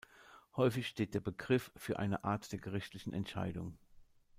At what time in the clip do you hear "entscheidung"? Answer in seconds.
3.13-3.77